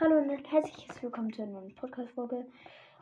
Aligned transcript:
Hallo 0.00 0.18
und 0.18 0.52
herzliches 0.52 1.02
Willkommen 1.02 1.32
zu 1.32 1.42
einer 1.42 1.60
neuen 1.60 1.74
Podcast-Folge. 1.74 2.46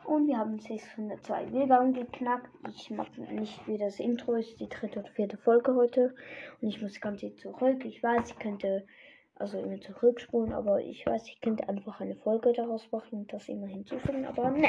Und 0.05 0.25
wir 0.25 0.39
haben 0.39 0.57
602 0.57 1.51
Wiedergaben 1.51 1.93
geknackt. 1.93 2.49
Ich 2.69 2.89
mache 2.89 3.21
nicht 3.21 3.67
wie 3.67 3.77
das 3.77 3.99
Intro 3.99 4.33
ist, 4.33 4.59
die 4.59 4.67
dritte 4.67 5.01
oder 5.01 5.11
vierte 5.11 5.37
Folge 5.37 5.75
heute. 5.75 6.15
Und 6.59 6.69
ich 6.69 6.81
muss 6.81 6.99
ganz 6.99 7.21
zurück. 7.35 7.85
Ich 7.85 8.01
weiß, 8.01 8.31
ich 8.31 8.39
könnte 8.39 8.87
also 9.35 9.59
immer 9.59 9.79
zurückspulen, 9.79 10.53
aber 10.53 10.81
ich 10.81 11.05
weiß, 11.05 11.27
ich 11.27 11.39
könnte 11.39 11.69
einfach 11.69 12.01
eine 12.01 12.15
Folge 12.15 12.51
daraus 12.53 12.91
machen 12.91 13.19
und 13.19 13.31
das 13.31 13.47
immer 13.47 13.67
hinzufügen, 13.67 14.25
aber 14.25 14.49
ne. 14.49 14.67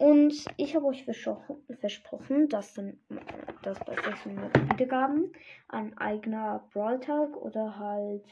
Und 0.00 0.34
ich 0.56 0.74
habe 0.74 0.86
euch 0.86 1.04
versprochen, 1.04 2.48
dass 2.48 2.74
dann 2.74 2.98
dass 3.62 3.78
bei 3.84 3.94
600 3.94 4.72
Wiedergaben 4.72 5.32
ein 5.68 5.96
eigener 5.96 6.66
Brawl-Tag 6.72 7.36
oder 7.36 7.78
halt 7.78 8.24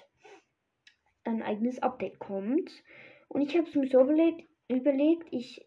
ein 1.28 1.42
eigenes 1.42 1.82
Update 1.82 2.18
kommt. 2.18 2.70
Und 3.28 3.42
ich 3.42 3.56
habe 3.56 3.68
es 3.68 3.74
mir 3.74 3.88
so 3.88 4.00
überlegt, 4.00 4.48
überlegt 4.68 5.28
ich 5.30 5.66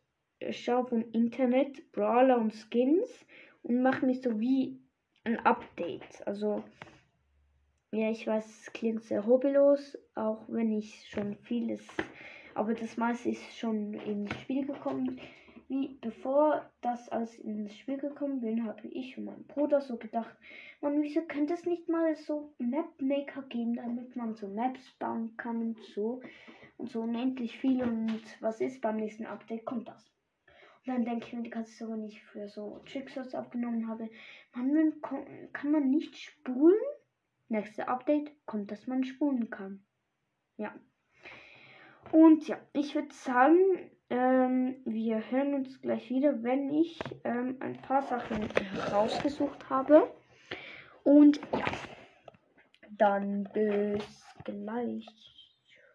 schaue 0.50 0.88
vom 0.88 1.06
Internet 1.12 1.92
Brawler 1.92 2.38
und 2.38 2.54
Skins 2.54 3.26
und 3.64 3.82
mache 3.82 4.06
mir 4.06 4.16
so 4.16 4.40
wie 4.40 4.80
ein 5.24 5.40
Update. 5.46 6.26
Also, 6.26 6.64
ja, 7.92 8.10
ich 8.10 8.26
weiß, 8.26 8.46
es 8.46 8.74
klingt 8.74 9.04
sehr 9.04 9.26
hobbylos, 9.26 9.98
auch 10.16 10.44
wenn 10.48 10.72
ich 10.72 11.08
schon 11.10 11.36
vieles, 11.44 11.86
aber 12.56 12.74
das 12.74 12.98
meiste 12.98 13.30
ist 13.30 13.58
schon 13.58 13.94
ins 13.94 14.34
Spiel 14.42 14.66
gekommen. 14.66 15.20
Wie 15.72 15.98
bevor 16.02 16.70
das 16.82 17.08
alles 17.08 17.40
ins 17.40 17.74
Spiel 17.78 17.98
gekommen 17.98 18.42
bin, 18.42 18.66
habe 18.66 18.90
ich 18.90 19.18
und 19.18 19.24
mein 19.24 19.46
Bruder 19.46 19.80
so 19.80 19.96
gedacht, 19.96 20.36
man, 20.82 21.02
wieso 21.02 21.22
könnte 21.22 21.54
es 21.54 21.66
nicht 21.66 21.88
mal 21.88 22.14
so 22.14 22.54
Map 22.58 23.02
Maker 23.02 23.44
geben, 23.44 23.76
damit 23.76 24.18
man 24.18 24.36
so 24.36 24.50
Maps 24.50 24.92
bauen 25.00 25.38
kann 25.38 25.62
und 25.62 25.82
so 25.96 26.22
und 26.76 26.90
so 26.90 27.00
unendlich 27.04 27.58
viel 27.58 27.84
und 27.84 28.22
was 28.42 28.60
ist 28.60 28.82
beim 28.82 28.98
nächsten 28.98 29.26
Update 29.26 29.64
kommt 29.64 29.88
das. 29.88 30.12
Und 30.86 30.94
dann 30.94 31.06
denke 31.06 31.28
ich 31.28 31.32
mir 31.32 31.44
die 31.44 31.52
Zeit, 31.52 31.88
wenn 31.88 32.04
ich 32.04 32.22
für 32.22 32.50
so 32.50 32.82
Trickshots 32.86 33.34
aufgenommen 33.34 33.88
habe, 33.88 34.10
man, 34.54 35.02
kann 35.54 35.72
man 35.72 35.90
nicht 35.90 36.18
spulen? 36.18 36.82
Nächste 37.48 37.88
Update 37.88 38.30
kommt, 38.46 38.72
dass 38.72 38.88
man 38.88 39.06
spulen 39.06 39.50
kann. 39.50 39.86
Ja. 40.58 40.76
Und 42.12 42.46
ja, 42.50 42.60
ich 42.74 42.94
würde 42.94 43.14
sagen, 43.14 43.91
ähm, 44.12 44.76
wir 44.84 45.32
hören 45.32 45.54
uns 45.54 45.82
gleich 45.82 46.10
wieder, 46.10 46.44
wenn 46.44 46.70
ich 46.70 47.00
ähm, 47.24 47.56
ein 47.62 47.82
paar 47.82 48.04
Sachen 48.04 48.44
rausgesucht 48.92 49.70
habe. 49.70 50.14
Und 51.04 51.40
ja, 51.54 51.66
dann 52.92 53.46
bis 53.54 54.26
gleich. 54.44 55.08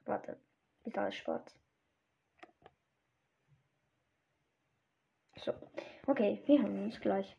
Warte, 0.06 0.38
ist 0.84 0.96
alles 0.96 1.14
schwarz. 1.14 1.60
So, 5.36 5.52
okay, 6.06 6.42
wir 6.46 6.62
hören 6.62 6.84
uns 6.84 6.98
gleich. 6.98 7.36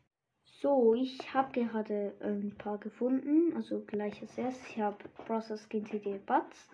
So, 0.60 0.94
ich 0.94 1.34
habe 1.34 1.52
gerade 1.52 2.14
ein 2.20 2.56
paar 2.56 2.78
gefunden, 2.78 3.52
also 3.56 3.84
gleich 3.84 4.22
als 4.22 4.38
erstes. 4.38 4.70
Ich 4.70 4.80
habe 4.80 5.08
Process 5.26 5.68
Skin 5.68 5.86
CD 5.86 6.18
Buds. 6.18 6.68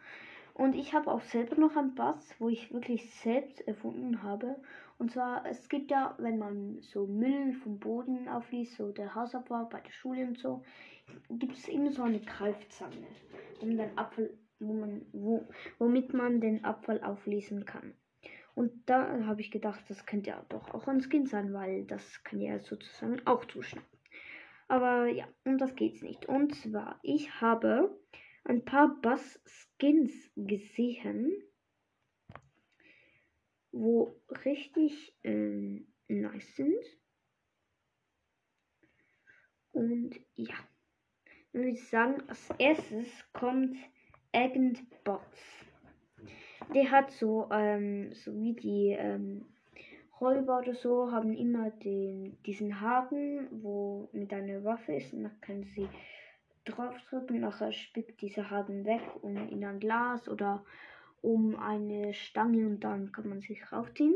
Und 0.55 0.77
ich 0.77 0.95
habe 0.95 1.11
auch 1.11 1.21
selber 1.21 1.57
noch 1.57 1.77
ein 1.77 1.97
Bass, 1.97 2.35
wo 2.39 2.49
ich 2.49 2.73
wirklich 2.73 3.13
selbst 3.17 3.61
erfunden 3.67 4.23
habe. 4.23 4.55
Und 4.99 5.11
zwar, 5.11 5.45
es 5.47 5.69
gibt 5.69 5.91
ja, 5.91 6.15
wenn 6.19 6.39
man 6.39 6.81
so 6.81 7.09
Müll 7.09 7.53
vom 7.55 7.81
Boden 7.81 8.29
aufliest, 8.29 8.77
so 8.77 8.93
der 8.93 9.17
Hausabwart 9.17 9.71
bei 9.71 9.81
der 9.81 9.91
Schule 9.91 10.25
und 10.25 10.39
so, 10.39 10.63
gibt 11.29 11.57
es 11.57 11.67
immer 11.67 11.91
so 11.91 12.05
eine 12.05 12.21
Greifzange, 12.21 13.07
um 13.61 13.77
den 13.77 13.99
Abfall, 13.99 14.31
wo 14.61 14.73
man, 14.73 15.03
wo, 15.13 15.45
womit 15.79 16.15
man 16.15 16.41
den 16.41 16.65
Abfall 16.65 17.03
auflesen 17.03 17.65
kann. 17.65 17.93
Und 18.55 18.89
da 18.89 19.27
habe 19.27 19.41
ich 19.41 19.51
gedacht, 19.51 19.83
das 19.89 20.07
könnte 20.07 20.31
ja 20.31 20.45
doch 20.49 20.73
auch 20.73 20.87
ein 20.87 21.01
Skin 21.01 21.27
sein, 21.27 21.53
weil 21.53 21.85
das 21.85 22.23
kann 22.23 22.41
ja 22.41 22.61
sozusagen 22.61 23.21
auch 23.27 23.45
zuschneiden. 23.47 23.89
Aber 24.69 25.09
ja, 25.09 25.27
um 25.45 25.59
das 25.59 25.75
geht's 25.75 26.03
nicht. 26.03 26.27
Und 26.27 26.55
zwar, 26.55 27.01
ich 27.03 27.41
habe 27.41 27.99
ein 28.45 28.65
paar 28.65 29.01
Bass-Skins 29.01 30.13
gesehen, 30.37 31.33
wo 33.73 34.21
richtig 34.45 35.17
ähm, 35.25 35.93
nice 36.09 36.55
sind. 36.57 36.85
Und 39.73 40.21
ja, 40.37 40.55
dann 41.53 41.63
würde 41.63 41.71
ich 41.71 41.89
sagen, 41.89 42.23
als 42.29 42.51
erstes 42.59 43.09
kommt 43.33 43.77
Agent 44.33 44.83
Bots. 45.03 45.65
Der 46.75 46.91
hat 46.91 47.11
so, 47.11 47.49
ähm, 47.51 48.13
so 48.15 48.35
wie 48.35 48.55
die 48.55 48.97
ähm, 48.99 49.47
Räuber 50.21 50.59
oder 50.59 50.75
so, 50.75 51.11
haben 51.11 51.35
immer 51.35 51.71
den, 51.71 52.41
diesen 52.45 52.81
Haken, 52.81 53.49
wo 53.63 54.09
mit 54.13 54.33
einer 54.33 54.63
Waffe 54.65 54.95
ist 54.95 55.13
und 55.13 55.25
dann 55.25 55.41
können 55.41 55.65
sie 55.65 55.89
draufdrücken, 56.65 57.41
nachher 57.41 57.73
spickt 57.73 58.21
dieser 58.21 58.51
Haken 58.51 58.85
weg 58.85 59.03
und 59.23 59.37
in 59.37 59.65
ein 59.65 59.81
Glas 59.81 60.29
oder 60.29 60.65
um 61.21 61.57
eine 61.57 62.13
Stange 62.13 62.67
und 62.67 62.81
dann 62.81 63.13
kann 63.13 63.29
man 63.29 63.41
sich 63.41 63.73
raufziehen. 63.73 64.15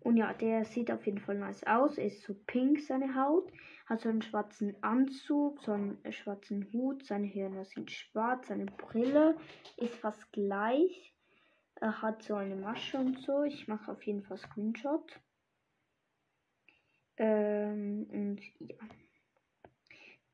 Und 0.00 0.16
ja, 0.16 0.32
der 0.32 0.64
sieht 0.64 0.90
auf 0.90 1.06
jeden 1.06 1.20
Fall 1.20 1.36
nice 1.36 1.64
aus. 1.64 1.96
Ist 1.96 2.22
so 2.22 2.34
pink, 2.34 2.80
seine 2.80 3.14
Haut. 3.14 3.52
Hat 3.86 4.00
so 4.00 4.08
einen 4.08 4.22
schwarzen 4.22 4.74
Anzug, 4.82 5.62
so 5.62 5.72
einen 5.72 5.98
schwarzen 6.10 6.72
Hut. 6.72 7.04
Seine 7.04 7.32
Hörner 7.32 7.64
sind 7.64 7.90
schwarz. 7.90 8.48
Seine 8.48 8.66
Brille 8.66 9.36
ist 9.76 9.94
fast 9.94 10.32
gleich. 10.32 11.14
Er 11.76 12.02
hat 12.02 12.22
so 12.24 12.34
eine 12.34 12.56
Masche 12.56 12.98
und 12.98 13.20
so. 13.20 13.44
Ich 13.44 13.68
mache 13.68 13.92
auf 13.92 14.02
jeden 14.02 14.24
Fall 14.24 14.38
Screenshot. 14.38 15.20
Ähm, 17.16 18.06
und 18.10 18.40
ja. 18.58 18.76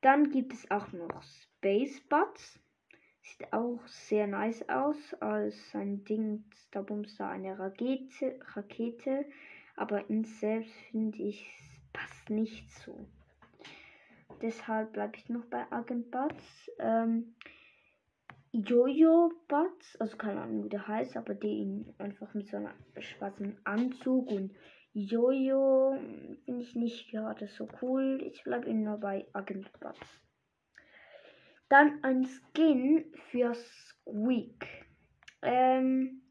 Dann 0.01 0.31
gibt 0.31 0.53
es 0.53 0.69
auch 0.71 0.91
noch 0.93 1.21
Space 1.21 1.99
Buds. 2.01 2.59
Sieht 3.21 3.51
auch 3.51 3.85
sehr 3.87 4.27
nice 4.27 4.67
aus. 4.69 5.13
Als 5.15 5.55
ein 5.73 6.03
Ding, 6.05 6.45
da 6.71 6.81
bumst 6.81 7.19
da 7.19 7.29
eine 7.29 7.59
Rakete, 7.59 8.39
Rakete. 8.53 9.25
Aber 9.75 10.09
in 10.09 10.23
selbst 10.23 10.73
finde 10.91 11.17
ich, 11.17 11.45
passt 11.93 12.29
nicht 12.29 12.71
so. 12.71 13.07
Deshalb 14.41 14.93
bleibe 14.93 15.17
ich 15.17 15.27
noch 15.29 15.45
bei 15.45 15.69
Agent 15.71 16.11
Buds. 16.11 16.71
Ähm, 16.79 17.35
Jojo 18.51 19.31
Buds, 19.47 19.95
also 19.99 20.17
keine 20.17 20.41
Ahnung 20.41 20.63
wie 20.63 20.69
der 20.69 20.87
heißt, 20.87 21.17
aber 21.17 21.35
den 21.35 21.93
einfach 21.99 22.33
mit 22.33 22.47
so 22.47 22.57
einem 22.57 22.69
schwarzen 22.99 23.57
Anzug 23.63 24.31
und 24.31 24.55
Jojo 24.93 25.97
finde 26.45 26.63
ich 26.63 26.75
nicht 26.75 27.11
gerade 27.11 27.47
so 27.47 27.67
cool. 27.81 28.21
Ich 28.25 28.43
bleibe 28.43 28.73
nur 28.73 28.97
bei 28.97 29.25
Agent 29.33 29.71
Buds. 29.79 29.99
Dann 31.69 32.03
ein 32.03 32.25
Skin 32.25 33.05
für 33.29 33.53
Squeak. 33.53 34.65
Ähm, 35.43 36.23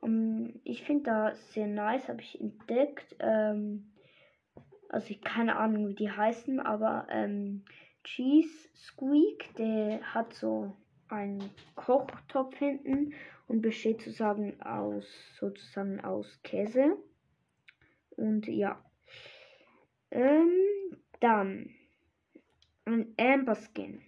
um, 0.00 0.10
ähm, 0.10 0.60
ich 0.64 0.82
finde 0.82 1.04
da 1.04 1.34
sehr 1.34 1.68
nice, 1.68 2.08
habe 2.08 2.20
ich 2.20 2.40
entdeckt. 2.40 3.14
Ähm, 3.20 3.92
also 4.88 5.10
ich 5.10 5.22
keine 5.22 5.56
Ahnung, 5.56 5.88
wie 5.88 5.94
die 5.94 6.10
heißen, 6.10 6.60
aber 6.60 7.06
ähm, 7.10 7.64
Cheese 8.02 8.68
Squeak, 8.74 9.54
der 9.56 10.02
hat 10.14 10.34
so 10.34 10.76
einen 11.08 11.50
Kochtopf 11.74 12.56
hinten 12.56 13.14
und 13.46 13.62
besteht 13.62 14.02
sozusagen 14.02 14.60
aus 14.60 15.06
sozusagen 15.38 16.00
aus 16.00 16.40
Käse. 16.42 16.96
Und 18.16 18.46
ja. 18.46 18.84
Ähm, 20.10 20.52
dann 21.20 21.70
ein 22.84 23.14
Amber 23.16 23.56
Skin. 23.56 24.02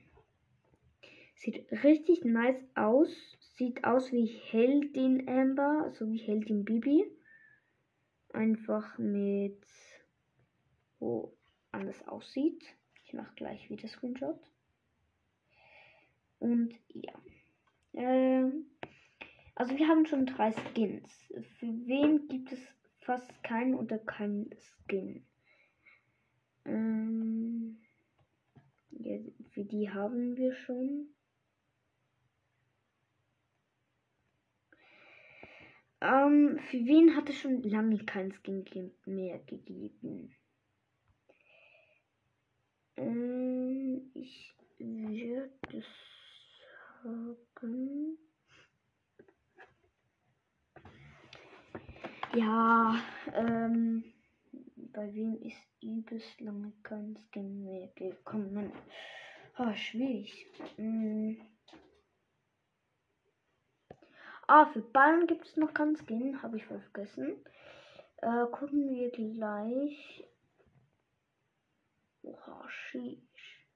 Sieht 1.34 1.70
richtig 1.84 2.24
nice 2.24 2.62
aus. 2.74 3.10
Sieht 3.56 3.84
aus 3.84 4.12
wie 4.12 4.26
Heldin 4.26 5.28
Amber, 5.28 5.92
so 5.94 6.10
wie 6.10 6.18
Heldin 6.18 6.64
Bibi. 6.64 7.04
Einfach 8.32 8.98
mit 8.98 9.64
wo 10.98 11.36
anders 11.72 12.06
aussieht. 12.08 12.64
Ich 13.04 13.12
mache 13.12 13.34
gleich 13.34 13.70
wieder 13.70 13.88
Screenshot. 13.88 14.40
Und 16.38 16.74
ja. 16.88 17.14
Ähm, 17.94 18.66
also 19.54 19.76
wir 19.76 19.88
haben 19.88 20.06
schon 20.06 20.26
drei 20.26 20.52
Skins. 20.52 21.10
Für 21.58 21.66
wen 21.66 22.28
gibt 22.28 22.52
es 22.52 22.60
fast 23.06 23.42
keinen 23.44 23.74
oder 23.74 23.98
keinen 23.98 24.50
Skin? 24.58 25.24
Ähm, 26.64 27.78
ja, 28.90 29.18
für 29.52 29.64
die 29.64 29.88
haben 29.88 30.36
wir 30.36 30.52
schon. 30.52 31.14
Ähm, 36.00 36.58
für 36.68 36.78
wen 36.78 37.16
hat 37.16 37.30
es 37.30 37.36
schon 37.36 37.62
lange 37.62 38.04
kein 38.04 38.32
Skin 38.32 38.64
mehr 39.06 39.38
gegeben? 39.38 40.34
Ähm, 42.96 44.10
ich 44.14 44.56
würde 44.78 45.50
sagen. 47.02 48.18
Ja, 52.36 52.94
ähm, 53.32 54.04
bei 54.92 55.14
wem 55.14 55.40
ist 55.40 55.56
übelst 55.82 56.38
lange 56.42 56.74
kein 56.82 57.16
Skin 57.16 57.64
mehr 57.64 57.88
gekommen? 57.94 58.72
Ah, 59.54 59.74
schwierig. 59.74 60.46
Hm. 60.76 61.40
Ah, 64.46 64.66
für 64.66 64.82
Ballen 64.82 65.26
gibt 65.26 65.46
es 65.46 65.56
noch 65.56 65.72
keinen 65.72 65.96
Skin, 65.96 66.42
habe 66.42 66.58
ich 66.58 66.66
vergessen. 66.66 67.42
Äh, 68.18 68.46
gucken 68.48 68.86
wir 68.90 69.08
gleich. 69.10 70.28
Oha, 72.22 72.68
sheesh. 72.68 73.66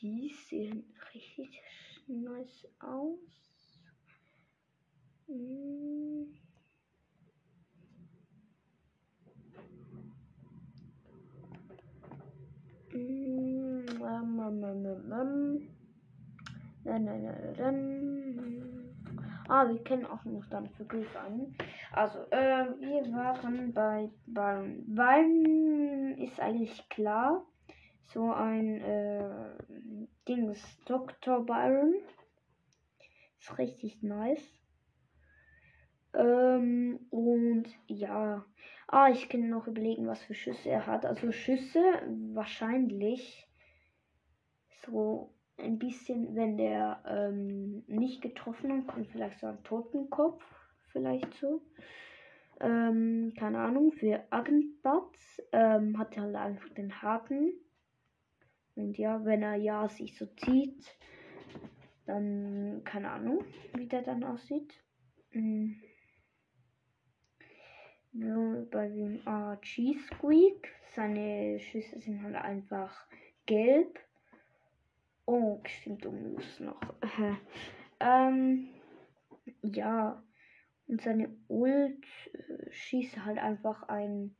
Die 0.00 0.32
sehen 0.48 0.84
richtig 1.12 1.60
nice 2.06 2.68
aus. 2.78 3.18
Hm. 5.26 5.62
Mm, 5.66 6.34
um, 9.74 9.92
um, 9.94 10.02
um, 10.02 10.02
um. 10.02 10.12
Nein, 11.44 11.68
nein, 11.68 12.10
nein, 12.10 12.22
nein. 12.58 12.72
Ah, 19.48 19.68
wir 19.68 19.82
kennen 19.82 20.06
auch 20.06 20.24
noch 20.24 20.46
dann 20.50 20.68
für 20.70 20.84
Griff 20.84 21.14
an. 21.16 21.54
Also, 21.92 22.20
äh, 22.30 22.66
wir 22.80 23.12
waren 23.12 23.72
bei 23.72 24.10
Byron. 24.26 24.84
Byron 24.86 26.16
ist 26.18 26.40
eigentlich 26.40 26.88
klar. 26.88 27.44
So 28.12 28.32
ein 28.32 28.80
äh, 28.80 29.28
Dings, 30.28 30.60
Dr. 30.86 31.44
Byron. 31.44 31.94
Ist 33.38 33.58
richtig 33.58 34.02
nice. 34.02 34.61
Ähm, 36.14 37.00
und 37.10 37.66
ja, 37.86 38.44
Ah, 38.92 39.08
ich 39.08 39.30
kann 39.30 39.48
noch 39.48 39.66
überlegen, 39.68 40.06
was 40.06 40.22
für 40.22 40.34
Schüsse 40.34 40.68
er 40.68 40.86
hat. 40.86 41.06
Also 41.06 41.32
Schüsse 41.32 41.80
wahrscheinlich 42.34 43.48
so 44.84 45.32
ein 45.56 45.78
bisschen, 45.78 46.36
wenn 46.36 46.58
der 46.58 47.02
ähm, 47.06 47.84
nicht 47.86 48.20
getroffen 48.20 48.70
hat, 48.70 48.86
kommt 48.88 49.08
vielleicht 49.08 49.40
so 49.40 49.46
ein 49.46 49.64
Totenkopf, 49.64 50.44
vielleicht 50.88 51.32
so. 51.32 51.62
Ähm, 52.60 53.32
keine 53.38 53.60
Ahnung, 53.60 53.92
für 53.92 54.22
Agentbats 54.28 55.40
ähm, 55.52 55.98
hat 55.98 56.14
er 56.18 56.24
halt 56.24 56.36
einfach 56.36 56.68
den 56.68 57.00
Haken. 57.00 57.54
Und 58.74 58.98
ja, 58.98 59.24
wenn 59.24 59.42
er 59.42 59.54
ja 59.54 59.88
sich 59.88 60.18
so 60.18 60.26
zieht, 60.26 60.84
dann 62.04 62.82
keine 62.84 63.10
Ahnung, 63.10 63.42
wie 63.74 63.86
der 63.86 64.02
dann 64.02 64.22
aussieht. 64.22 64.74
Mhm 65.30 65.80
bei 68.12 68.92
wem 68.92 69.20
ah, 69.26 69.56
Cheese 69.56 70.00
Squeak. 70.06 70.68
Seine 70.94 71.58
Schüsse 71.58 71.98
sind 72.00 72.22
halt 72.22 72.36
einfach 72.36 73.06
gelb. 73.46 73.98
Oh, 75.24 75.60
stimmt, 75.64 76.04
um 76.04 76.34
muss 76.34 76.60
noch. 76.60 76.80
ähm, 78.00 78.68
ja. 79.62 80.22
Und 80.88 81.00
seine 81.00 81.34
Ult 81.48 82.04
äh, 82.34 82.70
schießt 82.70 83.24
halt 83.24 83.38
einfach 83.38 83.84
ein, 83.84 84.36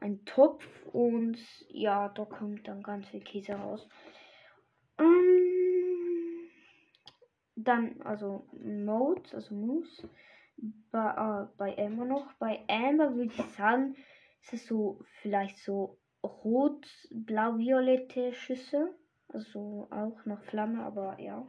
ein 0.00 0.24
Topf 0.24 0.64
und 0.86 1.38
ja, 1.68 2.08
da 2.08 2.24
kommt 2.24 2.66
dann 2.66 2.82
ganz 2.82 3.06
viel 3.08 3.20
Käse 3.20 3.54
raus. 3.54 3.88
Ähm, 4.98 6.50
dann, 7.54 8.02
also 8.02 8.48
Mode, 8.52 9.22
also 9.32 9.54
Moose 9.54 10.08
bei, 10.90 11.10
äh, 11.10 11.46
bei 11.56 11.78
Amber 11.78 12.04
noch. 12.04 12.32
Bei 12.34 12.64
Amber 12.68 13.14
würde 13.14 13.32
ich 13.34 13.42
sagen, 13.56 13.96
ist 14.42 14.52
es 14.52 14.66
so 14.66 15.00
vielleicht 15.20 15.58
so 15.58 15.98
rot, 16.22 16.86
blau, 17.10 17.58
violette 17.58 18.32
Schüsse. 18.32 18.94
Also 19.28 19.88
auch 19.90 20.24
noch 20.26 20.42
Flamme, 20.42 20.84
aber 20.84 21.18
ja. 21.18 21.46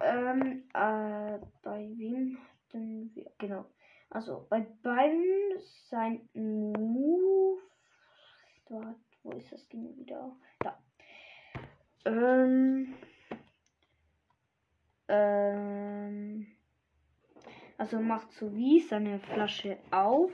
Ähm, 0.00 0.64
äh, 0.74 1.38
bei 1.62 1.90
wem 1.96 2.38
denn 2.72 3.10
wir? 3.14 3.30
Genau. 3.38 3.66
Also 4.10 4.46
bei 4.48 4.66
beiden 4.82 5.60
sein 5.88 6.28
Move. 6.34 7.60
Dort, 8.68 8.96
wo 9.22 9.32
ist 9.32 9.52
das 9.52 9.68
Ding 9.68 9.96
wieder? 9.96 10.36
Da. 10.58 10.78
Ähm. 12.04 12.94
Ähm. 15.08 16.46
Also 17.80 17.98
macht 17.98 18.30
so 18.32 18.54
wie 18.54 18.78
seine 18.80 19.18
Flasche 19.20 19.78
auf, 19.90 20.30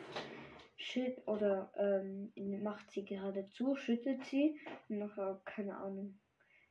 schütt 0.77 1.17
oder 1.29 1.71
ähm, 1.77 2.33
macht 2.61 2.91
sie 2.91 3.05
gerade 3.05 3.47
zu, 3.51 3.77
schüttelt 3.77 4.25
sie 4.25 4.59
und 4.89 4.99
nachher, 4.99 5.41
keine 5.45 5.77
Ahnung, 5.77 6.19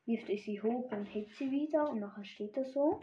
wirft 0.06 0.30
er 0.30 0.38
sie 0.38 0.62
hoch 0.62 0.92
und 0.92 1.06
hebt 1.06 1.34
sie 1.36 1.50
wieder 1.50 1.90
und 1.90 2.02
nachher 2.02 2.26
steht 2.26 2.58
er 2.58 2.66
so. 2.66 3.00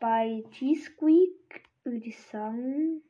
Bei 0.00 0.44
T-Squeak 0.52 1.62
würde 1.82 2.06
ich 2.06 2.20
sagen, 2.20 3.00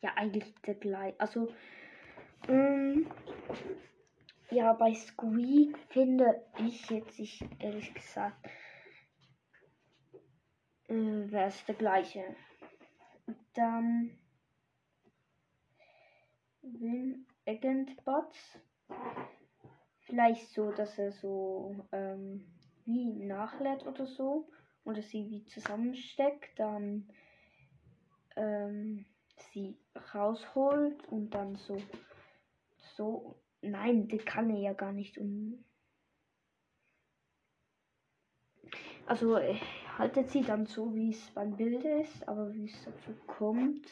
ja, 0.00 0.12
eigentlich 0.14 0.54
der 0.64 0.76
gleiche. 0.76 1.18
Also, 1.18 1.52
ähm, 2.46 3.08
ja, 4.52 4.72
bei 4.74 4.94
Squeak 4.94 5.76
finde 5.88 6.44
ich 6.64 6.88
jetzt, 6.90 7.18
ich 7.18 7.44
ehrlich 7.58 7.92
gesagt, 7.92 8.36
wäre 10.94 11.48
es 11.48 11.64
der 11.66 11.74
gleiche. 11.74 12.24
Dann 13.54 14.10
Win 16.62 17.26
Agent 17.46 18.04
Bots. 18.04 18.58
Vielleicht 20.00 20.48
so, 20.50 20.70
dass 20.72 20.98
er 20.98 21.12
so 21.12 21.76
ähm, 21.92 22.46
wie 22.84 23.12
nachlädt 23.12 23.86
oder 23.86 24.06
so. 24.06 24.48
Oder 24.84 25.00
sie 25.00 25.30
wie 25.30 25.44
zusammensteckt, 25.46 26.58
dann 26.58 27.08
ähm, 28.36 29.06
sie 29.52 29.78
rausholt 30.12 31.08
und 31.08 31.30
dann 31.30 31.56
so 31.56 31.78
so. 32.96 33.40
Nein, 33.62 34.08
die 34.08 34.18
kann 34.18 34.50
er 34.50 34.58
ja 34.58 34.72
gar 34.74 34.92
nicht 34.92 35.16
um. 35.16 35.64
Also 39.06 39.38
haltet 39.98 40.30
sie 40.30 40.42
dann 40.42 40.66
so, 40.66 40.94
wie 40.94 41.10
es 41.10 41.30
beim 41.30 41.56
Bild 41.56 41.84
ist, 41.84 42.26
aber 42.26 42.52
wie 42.54 42.64
es 42.64 42.84
dazu 42.84 43.12
kommt. 43.26 43.86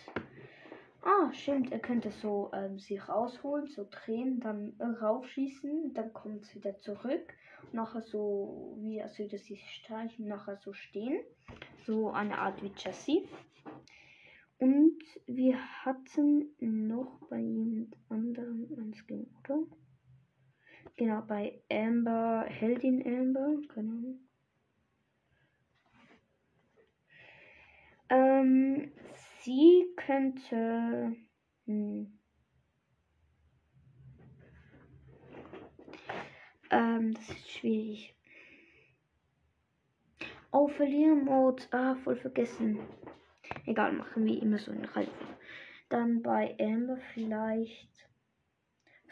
Ah, 1.02 1.32
stimmt, 1.32 1.72
er 1.72 1.80
könnte 1.80 2.10
so 2.10 2.50
ähm, 2.54 2.78
sie 2.78 2.96
rausholen, 2.96 3.66
so 3.66 3.86
drehen, 3.90 4.38
dann 4.40 4.74
raufschießen, 4.80 5.92
dann 5.94 6.12
kommt 6.12 6.42
es 6.42 6.54
wieder 6.54 6.78
zurück. 6.78 7.34
Nachher 7.72 8.02
so, 8.02 8.76
wie 8.80 9.02
als 9.02 9.18
würde 9.18 9.38
sie 9.38 9.56
streichen, 9.56 10.28
nachher 10.28 10.56
so 10.56 10.72
stehen. 10.72 11.20
So 11.86 12.10
eine 12.10 12.38
Art 12.38 12.62
wie 12.62 12.72
Jessie. 12.76 13.28
Und 14.58 15.02
wir 15.26 15.58
hatten 15.84 16.54
noch 16.60 17.18
bei 17.28 17.40
jemand 17.40 17.96
anderen 18.08 18.68
ein 18.78 18.94
Skin, 18.94 19.28
oder? 19.40 19.64
Genau, 20.96 21.20
bei 21.22 21.62
Amber, 21.70 22.44
Heldin 22.46 23.04
Amber, 23.04 23.56
keine 23.68 23.90
Ahnung. 23.90 24.20
Ähm, 28.12 28.92
sie 29.40 29.86
könnte. 29.96 31.16
Hm, 31.64 32.18
ähm, 36.70 37.14
das 37.14 37.30
ist 37.30 37.50
schwierig. 37.50 38.14
Oh, 40.50 40.68
Verlieren-Mode. 40.68 41.62
Ah, 41.70 41.94
voll 42.04 42.16
vergessen. 42.16 42.80
Egal, 43.64 43.92
machen 43.92 44.26
wir 44.26 44.42
immer 44.42 44.58
so 44.58 44.72
einen 44.72 44.84
Reifen. 44.84 45.26
Dann 45.88 46.20
bei 46.20 46.54
Amber 46.60 46.98
vielleicht. 47.14 47.88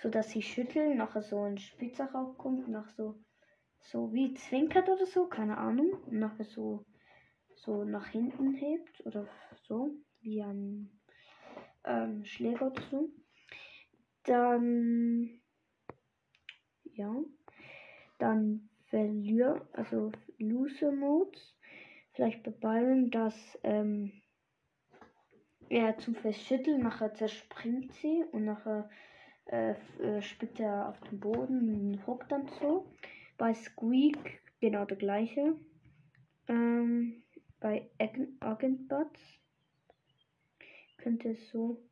So 0.03 0.11
dass 0.11 0.29
sie 0.29 0.43
schütteln, 0.43 0.99
nachher 0.99 1.23
so 1.23 1.41
ein 1.43 1.57
Spitzer 1.57 2.11
rauskommt, 2.13 2.69
nach 2.69 2.91
so. 2.91 3.19
So 3.81 4.13
wie 4.13 4.35
zwinkert 4.35 4.91
oder 4.91 5.07
so, 5.07 5.27
keine 5.27 5.57
Ahnung. 5.57 5.91
Nachher 6.11 6.45
so 6.45 6.85
so 7.65 7.85
nach 7.85 8.09
hinten 8.09 8.55
hebt 8.55 9.05
oder 9.07 9.27
so, 9.63 9.91
wie 10.21 10.43
ein 10.43 10.91
ähm, 11.85 12.25
Schläger 12.25 12.69
oder 12.69 12.83
so. 12.91 13.09
Dann, 14.25 15.41
ja, 16.85 17.15
dann 18.19 18.69
Verlier, 18.87 19.67
also 19.73 20.11
Loser 20.39 20.93
Modes. 20.93 21.57
Vielleicht 22.13 22.43
bei 22.43 22.51
Byron, 22.51 23.11
dass 23.11 23.59
ähm, 23.63 24.13
er 25.69 25.97
zum 25.99 26.17
Verschütteln, 26.17 26.83
nachher 26.83 27.15
zerspringt 27.15 27.93
sie 27.95 28.25
und 28.33 28.45
nachher 28.45 28.91
äh, 29.47 29.75
äh, 30.01 30.23
spitzt 30.23 30.61
er 30.61 30.89
auf 30.89 31.01
den 31.09 31.21
Boden 31.21 31.93
und 31.93 32.07
hockt 32.07 32.33
dann 32.33 32.49
so. 32.61 32.93
Bei 33.39 33.55
Squeak 33.55 34.43
genau 34.61 34.85
der 34.85 34.97
gleiche. 34.97 35.57
Ähm, 36.49 37.23
bei 37.61 37.91
Agentbots. 37.99 39.21
könnte 40.97 41.31
es 41.31 41.51
so, 41.51 41.83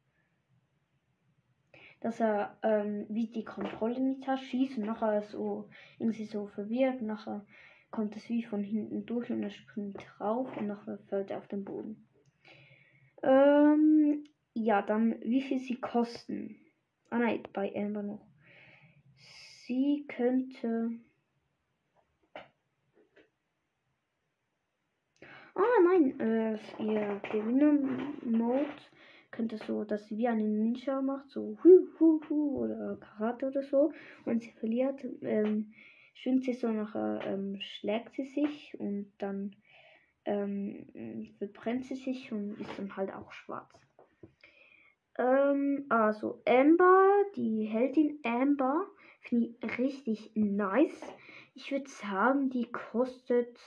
dass 2.01 2.21
er 2.21 2.57
ähm, 2.63 3.07
wie 3.09 3.29
die 3.29 3.45
Kontrolle 3.45 4.01
nicht 4.01 4.27
hat, 4.27 4.41
schießt 4.41 4.79
und 4.79 4.87
nachher 4.87 5.23
so 5.23 5.69
irgendwie 5.99 6.25
so 6.25 6.47
verwirrt, 6.47 7.03
nachher 7.03 7.45
kommt 7.91 8.17
es 8.17 8.29
wie 8.29 8.43
von 8.43 8.63
hinten 8.63 9.07
durch 9.07 9.31
und 9.31 9.43
er 9.43 9.51
springt 9.51 9.99
drauf 10.19 10.55
und 10.57 10.67
nachher 10.67 10.99
fällt 11.09 11.31
er 11.31 11.39
auf 11.39 11.49
den 11.49 11.65
Boden. 11.65 12.07
Ähm, 13.23 14.25
ja, 14.55 14.83
dann 14.83 15.17
wie 15.23 15.43
viel 15.43 15.59
sie 15.59 15.81
kosten. 15.81 16.57
Ah 17.11 17.19
nein, 17.19 17.43
bei 17.53 17.75
Amber 17.75 18.03
noch. 18.03 18.27
Sie 19.67 20.05
könnte. 20.09 20.91
Ah 25.61 25.83
nein, 25.83 26.21
äh, 26.21 26.57
ihr 26.81 27.21
Gewinner-Mode 27.33 28.65
könnte 29.33 29.59
so, 29.59 29.83
dass 29.83 30.07
sie 30.07 30.17
wie 30.17 30.29
eine 30.29 30.45
Ninja 30.45 31.03
macht, 31.03 31.31
so 31.31 31.59
hu 31.65 31.89
hu 31.99 32.21
hu 32.29 32.65
oder 32.65 32.97
Karate 32.97 33.47
oder 33.47 33.65
so. 33.65 33.93
Und 34.25 34.45
sie 34.45 34.53
verliert, 34.53 35.05
ähm, 35.23 35.73
schwingt 36.15 36.45
sie 36.45 36.53
so 36.53 36.69
nachher, 36.69 37.23
ähm, 37.27 37.59
schlägt 37.61 38.15
sie 38.15 38.27
sich 38.27 38.79
und 38.79 39.13
dann 39.19 39.57
ähm, 40.27 41.35
verbrennt 41.39 41.87
sie 41.87 41.97
sich 41.97 42.31
und 42.31 42.61
ist 42.61 42.79
dann 42.79 42.97
halt 42.97 43.13
auch 43.13 43.33
schwarz. 43.33 43.69
Ähm, 45.19 45.87
also 45.89 46.41
Amber, 46.47 47.25
die 47.35 47.65
Heldin 47.65 48.21
Amber, 48.23 48.87
finde 49.23 49.47
ich 49.47 49.79
richtig 49.79 50.31
nice. 50.37 51.03
Ich 51.57 51.73
würde 51.73 51.91
sagen, 51.91 52.49
die 52.49 52.71
kostet 52.71 53.59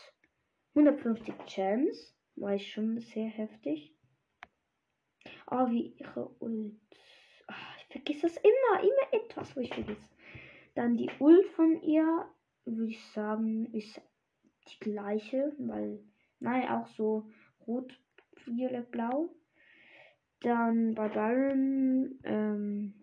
150 0.74 1.34
Gems. 1.46 2.16
War 2.36 2.56
ich 2.56 2.72
schon 2.72 3.00
sehr 3.00 3.28
heftig. 3.28 3.96
Ah, 5.46 5.70
wie 5.70 5.94
ihre 5.98 6.30
Ult. 6.40 6.80
Ach, 7.48 7.78
ich 7.80 7.86
vergesse 7.88 8.22
das 8.22 8.38
immer, 8.38 8.82
immer 8.82 9.24
etwas, 9.24 9.56
wo 9.56 9.60
ich 9.60 9.74
vergesse. 9.74 10.10
Dann 10.76 10.96
die 10.96 11.10
Ult 11.20 11.46
von 11.50 11.82
ihr, 11.82 12.26
würde 12.66 12.92
ich 12.92 13.04
sagen, 13.08 13.66
ist 13.74 14.02
die 14.70 14.80
gleiche, 14.80 15.54
weil, 15.58 16.04
nein, 16.40 16.70
auch 16.70 16.88
so 16.88 17.30
rot, 17.68 18.00
violett, 18.46 18.92
blau. 18.92 19.36
Dann 20.40 20.96
bei 20.96 21.10
Byron, 21.10 22.20
ähm, 22.24 23.01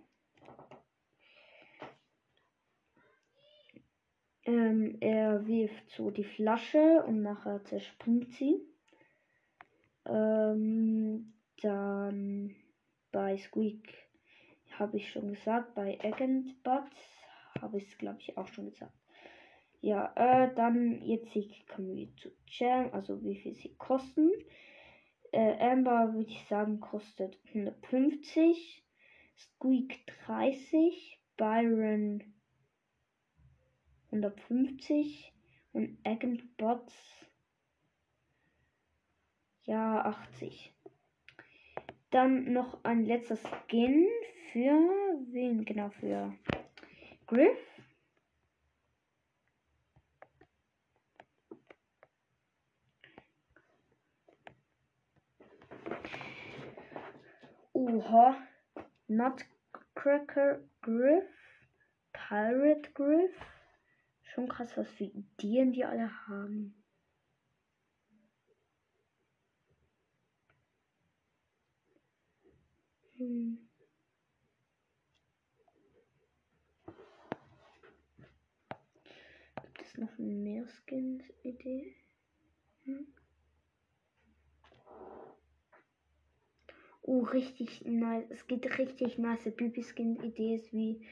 ähm, 4.49 4.97
er 5.01 5.47
wirft 5.47 5.91
so 5.91 6.11
die 6.11 6.25
Flasche 6.25 7.05
und 7.07 7.21
nachher 7.21 7.63
zerspringt 7.65 8.33
sie. 8.33 8.67
Ähm, 10.07 11.35
dann 11.61 12.57
bei 13.13 13.37
Squeak 13.37 13.93
habe 14.79 14.97
ich 14.97 15.11
schon 15.11 15.29
gesagt, 15.29 15.75
bei 15.75 15.99
Agent 16.03 16.63
Butts 16.63 16.97
habe 17.61 17.77
ich 17.77 17.89
es 17.89 17.99
glaube 17.99 18.21
ich 18.21 18.39
auch 18.39 18.49
schon 18.49 18.71
gesagt. 18.71 18.95
Ja, 19.83 20.13
äh, 20.17 20.55
dann 20.55 21.03
jetzt 21.03 21.35
kommen 21.69 21.95
wir 21.95 22.17
zu 22.17 22.31
Jam, 22.47 22.89
also 22.93 23.23
wie 23.23 23.37
viel 23.37 23.55
sie 23.55 23.75
kosten. 23.77 24.31
Äh, 25.31 25.59
Amber 25.59 26.15
würde 26.15 26.31
ich 26.31 26.43
sagen 26.47 26.81
kostet 26.81 27.39
150, 27.49 28.83
Squeak 29.37 30.07
30, 30.27 31.21
Byron 31.37 32.38
150 34.11 35.33
und 35.73 35.99
Agent 36.05 36.57
Bots 36.57 37.27
ja 39.65 40.05
80. 40.05 40.75
Dann 42.11 42.53
noch 42.53 42.83
ein 42.85 43.05
letzter 43.05 43.37
Skin 43.37 44.07
für 44.53 44.73
wen? 45.31 45.65
Genau, 45.67 45.91
für 45.91 46.35
Griff. 47.27 47.59
Oha. 57.75 58.37
Nutcracker 59.07 60.61
Griff. 60.81 61.25
Pirate 62.13 62.91
Griff. 62.93 63.58
Schon 64.39 64.47
krass, 64.47 64.77
was 64.77 64.89
für 64.93 65.03
Ideen 65.03 65.73
die 65.73 65.85
alle 65.85 66.13
haben. 66.29 66.73
Hm. 73.17 73.59
Gibt 79.61 79.83
es 79.83 79.99
noch 79.99 80.17
mehr 80.19 80.65
Skins-Idee? 80.69 81.97
Hm. 82.85 83.09
Oh, 87.03 87.23
richtig 87.23 87.85
nice. 87.85 88.27
Es 88.31 88.47
gibt 88.47 88.79
richtig 88.79 89.19
nice 89.19 89.51
Bibi-Skin-Ideen 89.57 90.63
wie 90.71 91.05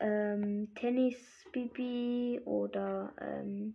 ähm, 0.00 0.74
Tennis-Bibi 0.74 2.40
oder 2.44 3.12
ähm, 3.20 3.74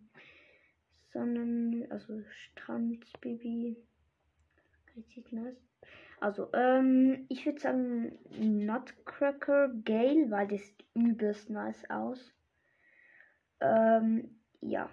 Sonnen-, 1.14 1.90
also 1.90 2.24
Strand-Bibi. 2.30 3.78
Richtig 4.96 5.32
nice. 5.32 5.58
Also, 6.20 6.50
ähm, 6.54 7.26
ich 7.30 7.46
würde 7.46 7.60
sagen 7.60 8.20
Nutcracker 8.40 9.70
Gale, 9.84 10.30
weil 10.30 10.48
das 10.48 10.62
sieht 10.62 10.86
übelst 10.94 11.50
nice 11.50 11.90
aus. 11.90 12.34
Ähm, 13.60 14.40
ja. 14.62 14.90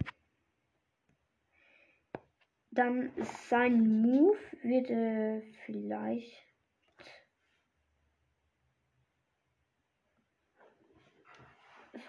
Dann 2.71 3.11
sein 3.49 4.01
Move 4.01 4.37
würde 4.63 5.43
vielleicht. 5.65 6.48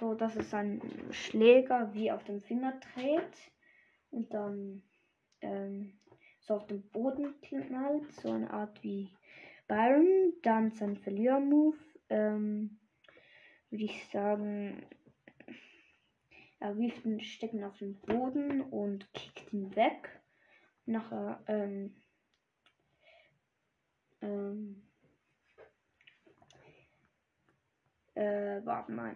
So, 0.01 0.15
dass 0.15 0.35
es 0.35 0.55
ein 0.55 0.81
Schläger 1.11 1.93
wie 1.93 2.11
auf 2.11 2.25
dem 2.25 2.41
Finger 2.41 2.81
dreht 2.95 3.53
und 4.11 4.33
dann 4.33 4.83
ähm, 5.43 5.93
so 6.41 6.55
auf 6.55 6.67
dem 6.69 6.89
Boden 6.89 7.39
knallt, 7.43 8.11
so 8.13 8.33
eine 8.33 8.51
Art 8.51 8.83
wie 8.83 9.11
Byron. 9.69 10.33
Dann 10.43 10.71
sein 10.71 10.97
Verlierer-Move, 10.97 11.77
ähm, 12.09 12.79
würde 13.69 13.85
ich 13.85 14.07
sagen, 14.07 14.87
er 16.61 16.79
wirft 16.79 17.05
einen 17.05 17.21
Stecken 17.21 17.63
auf 17.63 17.77
den 17.77 18.01
Boden 18.01 18.63
und 18.63 19.13
kickt 19.13 19.53
ihn 19.53 19.77
weg. 19.77 20.23
Nachher, 20.87 21.43
ähm, 21.47 21.95
ähm, 24.23 24.83
äh, 28.15 28.65
warte 28.65 28.93
mal. 28.93 29.15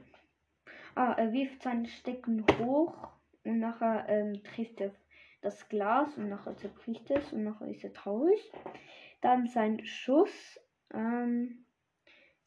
Ah, 0.95 1.13
er 1.13 1.33
wirft 1.33 1.63
seinen 1.63 1.87
Stecken 1.87 2.45
hoch 2.59 3.09
und 3.45 3.59
nachher 3.59 4.09
ähm, 4.09 4.43
trifft 4.45 4.81
er 4.81 4.93
das 5.43 5.69
Glas 5.69 6.17
und 6.17 6.29
nachher 6.29 6.57
zerbricht 6.57 7.11
es 7.11 7.33
und 7.33 7.45
nachher 7.45 7.69
ist 7.69 7.85
er 7.85 7.93
traurig. 7.93 8.51
Dann 9.21 9.47
sein 9.47 9.85
Schuss. 9.85 10.61
Ähm, 10.93 11.65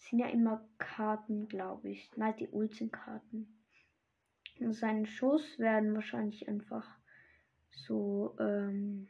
sind 0.10 0.20
ja 0.20 0.28
immer 0.28 0.66
Karten, 0.78 1.48
glaube 1.48 1.90
ich. 1.90 2.10
Nein, 2.16 2.36
die 2.40 2.48
Ult 2.48 2.76
sind 2.76 2.94
Karten. 2.94 3.48
Und 4.60 4.74
sein 4.74 5.06
Schuss 5.06 5.60
werden 5.60 5.94
wahrscheinlich 5.94 6.48
einfach 6.48 6.88
so 7.70 8.36
ähm, 8.40 9.08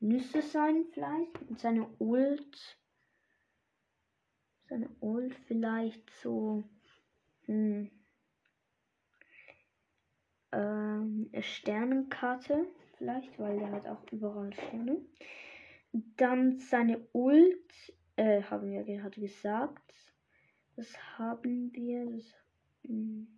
Nüsse 0.00 0.42
sein, 0.42 0.84
vielleicht. 0.92 1.40
Und 1.48 1.60
seine 1.60 1.86
Ult. 1.98 2.78
Seine 4.68 4.88
Ult 5.00 5.34
vielleicht 5.46 6.10
so. 6.22 6.64
Hm, 7.46 7.90
ähm, 10.54 11.30
Sternenkarte 11.40 12.66
vielleicht, 12.96 13.38
weil 13.38 13.58
der 13.58 13.72
hat 13.72 13.86
auch 13.86 14.02
überall 14.12 14.52
Sterne. 14.52 14.98
Dann 16.16 16.58
seine 16.58 17.06
Ult, 17.12 17.92
äh, 18.16 18.42
haben 18.42 18.70
wir 18.70 18.84
gerade 18.84 19.20
gesagt. 19.20 19.94
Das 20.76 20.92
haben 21.18 21.72
wir. 21.72 22.10
Das, 22.10 22.34
hm. 22.84 23.28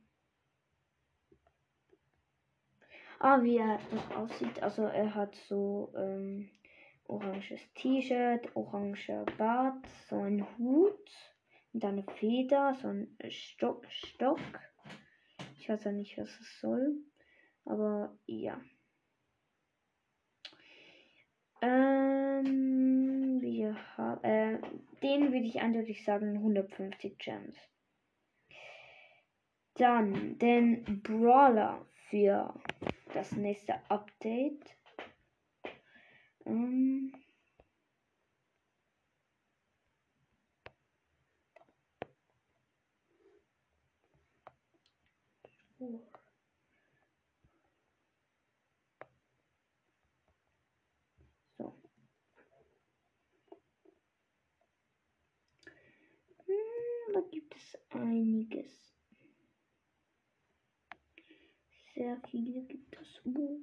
Ah, 3.18 3.42
wie 3.42 3.56
er 3.56 3.78
das 3.90 4.16
aussieht. 4.16 4.62
Also 4.62 4.85
er 4.85 5.14
hat 5.14 5.35
so 5.49 5.92
ähm, 5.96 6.50
oranges 7.08 7.61
T-Shirt, 7.75 8.54
oranger 8.54 9.25
Bart, 9.38 9.87
so 10.08 10.20
ein 10.20 10.46
Hut 10.58 11.11
und 11.73 11.85
eine 11.85 12.02
Feder, 12.02 12.75
so 12.75 12.88
ein 12.88 13.16
Stock, 13.30 13.87
Stock. 13.88 14.40
Ich 15.66 15.70
weiß 15.70 15.82
ja 15.82 15.90
nicht, 15.90 16.16
was 16.16 16.28
es 16.38 16.61
soll. 16.61 16.94
Aber 17.64 18.16
ja. 18.26 18.61
Ähm, 21.61 23.40
wir 23.40 23.75
haben, 23.96 24.23
äh, 24.23 24.61
den 25.02 25.32
würde 25.32 25.44
ich 25.44 25.61
eindeutig 25.61 26.04
sagen 26.04 26.37
150 26.37 27.18
Gems. 27.18 27.56
Dann 29.75 30.38
den 30.38 31.02
Brawler 31.02 31.85
für 32.11 32.54
das 33.12 33.32
nächste 33.32 33.75
Update. 33.90 34.76
Ähm 36.44 37.12
oh. 45.80 46.00
So. 51.58 51.75
Hm, 56.47 57.14
da 57.14 57.20
gibt 57.30 57.54
es 57.56 57.78
einiges. 57.97 58.95
Sehr 61.95 62.21
viele 62.31 62.62
gibt 62.62 62.97
es. 63.00 63.21
Uh. 63.25 63.61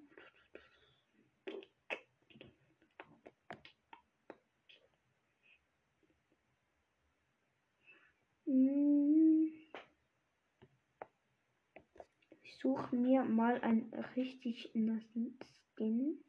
Ich 12.44 12.58
suche 12.60 12.96
mir 12.96 13.24
mal 13.24 13.62
einen 13.62 13.94
richtig 14.16 14.70
nassen 14.74 15.38
Skin 15.75 16.24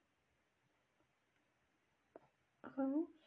raus. 2.77 3.24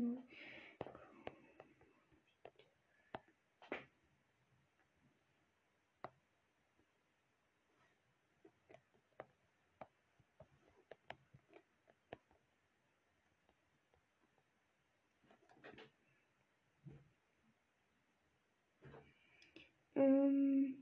Nur 0.00 0.22
Ähm, 19.96 20.74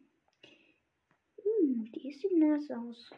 hm, 1.43 1.91
die 1.93 2.13
sieht 2.13 2.33
nice 2.37 2.71
aus. 2.71 3.11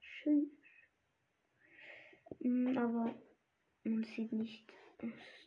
Schön. 0.00 0.57
Aber 2.40 3.14
man 3.84 4.04
sieht 4.04 4.32
nicht 4.32 4.72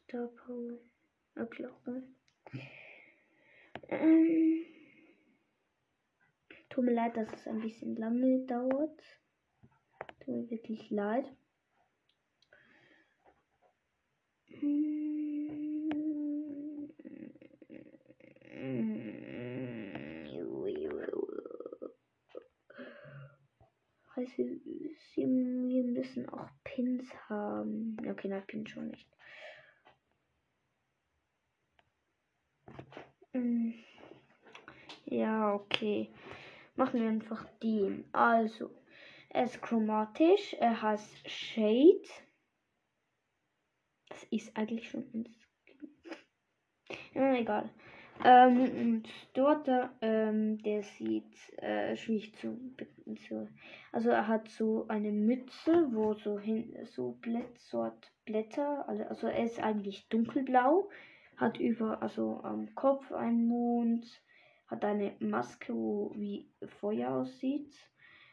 Star 0.04 0.28
Power. 0.28 0.78
Erklärung. 1.36 2.04
Ähm, 3.88 4.66
tut 6.70 6.84
mir 6.84 6.94
leid, 6.94 7.16
dass 7.16 7.32
es 7.32 7.48
ein 7.48 7.62
bisschen 7.62 7.96
lange 7.96 8.46
dauert. 8.46 9.02
Tut 10.20 10.28
mir 10.28 10.50
wirklich 10.50 10.90
leid. 10.90 11.26
Also, 24.14 24.44
wir 25.16 25.84
müssen 25.84 26.30
auch 26.30 26.50
Pins 26.74 27.14
haben. 27.28 27.98
Okay, 28.10 28.30
nein, 28.30 28.48
Pins 28.48 28.70
schon 28.70 28.88
nicht. 28.88 29.10
Hm. 33.34 33.74
Ja, 35.06 35.54
okay. 35.54 36.10
Machen 36.76 37.02
wir 37.02 37.10
einfach 37.10 37.46
den. 37.62 38.06
Also, 38.14 38.72
er 39.30 39.44
ist 39.44 39.62
chromatisch. 39.62 40.54
Er 40.60 40.82
heißt 40.82 41.30
Shade. 41.30 42.08
Das 44.08 44.24
ist 44.32 44.56
eigentlich 44.56 44.90
schon 44.90 45.04
ein 45.14 45.36
Ja, 47.14 47.36
egal. 47.36 47.70
Ähm, 48.24 48.62
und 48.62 49.04
dort, 49.34 49.68
ähm, 50.02 50.62
der 50.64 50.84
sieht 50.84 51.34
äh, 51.58 51.96
schwierig 51.96 52.36
zu, 52.36 52.58
zu. 53.28 53.48
Also 53.92 54.10
er 54.10 54.28
hat 54.28 54.48
so 54.50 54.86
eine 54.88 55.12
Mütze, 55.12 55.88
wo 55.92 56.14
so 56.14 56.40
hin 56.40 56.76
so 56.86 57.18
Blätt, 57.22 57.60
Blätter, 58.26 58.88
also, 58.88 59.28
er 59.28 59.44
ist 59.44 59.60
eigentlich 59.60 60.08
dunkelblau, 60.10 60.90
hat 61.38 61.60
über, 61.60 62.02
also 62.02 62.42
am 62.44 62.74
Kopf 62.76 63.12
einen 63.12 63.48
Mond, 63.48 64.06
hat 64.68 64.86
eine 64.86 65.16
Maske, 65.20 65.74
wo 65.74 66.12
wie 66.16 66.48
Feuer 66.80 67.10
aussieht, 67.10 67.74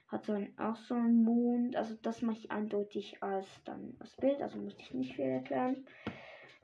hat 0.09 0.25
so 0.25 0.33
ein, 0.33 0.59
auch 0.59 0.77
so 0.77 0.95
einen 0.95 1.25
Mond, 1.25 1.77
also 1.77 1.95
das 2.03 2.23
mache 2.23 2.39
ich 2.39 2.51
eindeutig 2.51 3.23
als 3.23 3.47
dann 3.65 3.97
das 3.99 4.17
Bild, 4.17 4.41
also 4.43 4.59
muss 4.59 4.77
ich 4.79 4.93
nicht 4.95 5.15
viel 5.15 5.25
erklären. 5.25 5.87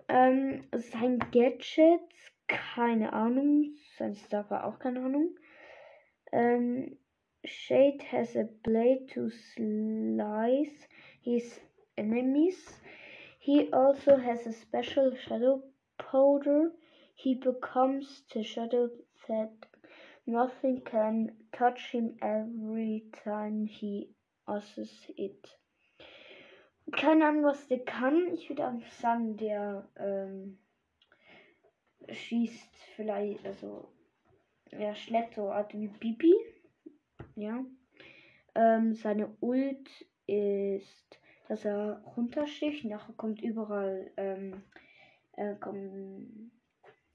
Ähm, 0.08 0.64
sein 0.72 1.18
Gadget 1.32 2.00
keine 2.48 3.12
Ahnung. 3.12 3.74
Sein 3.98 4.14
Star 4.14 4.48
war 4.50 4.64
auch 4.66 4.78
keine 4.78 5.00
Ahnung. 5.00 5.36
Ähm, 6.32 6.98
Shade 7.44 8.02
has 8.10 8.36
a 8.36 8.48
blade 8.62 9.06
to 9.12 9.28
slice 9.30 10.88
his 11.20 11.60
enemies. 11.96 12.80
He 13.38 13.70
also 13.72 14.16
has 14.16 14.46
a 14.46 14.52
special 14.52 15.14
shadow 15.16 15.62
powder. 15.98 16.72
He 17.14 17.34
becomes 17.34 18.22
the 18.32 18.42
shadow 18.42 18.88
that 19.28 19.52
nothing 20.26 20.80
can 20.84 21.32
touch 21.52 21.90
him 21.90 22.16
every 22.22 23.04
time 23.24 23.66
he 23.66 24.08
uses 24.48 24.90
it. 25.16 25.58
Keine 26.92 27.26
Ahnung, 27.26 27.44
was 27.44 27.68
der 27.68 27.84
kann. 27.84 28.32
Ich 28.34 28.48
würde 28.48 28.66
einfach 28.66 28.92
sagen, 28.92 29.36
der 29.36 29.88
ähm, 29.96 30.58
schießt 32.10 32.76
vielleicht, 32.96 33.44
also 33.46 33.88
er 34.70 34.94
schlägt 34.94 35.34
so 35.34 35.50
Art 35.50 35.72
wie 35.74 35.88
Bibi. 35.88 36.34
Ja. 37.36 37.64
Ähm, 38.54 38.94
seine 38.94 39.36
Ult 39.40 39.88
ist, 40.26 41.20
dass 41.48 41.64
er 41.64 42.02
runtersticht. 42.16 42.84
Nachher 42.84 43.14
kommt 43.14 43.42
überall, 43.42 44.10
ähm, 44.16 44.62
äh, 45.36 45.54
kommt, 45.56 46.50